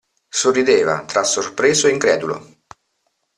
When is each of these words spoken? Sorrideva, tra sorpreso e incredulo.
Sorrideva, 0.39 1.05
tra 1.05 1.21
sorpreso 1.23 1.85
e 1.87 1.91
incredulo. 1.91 2.37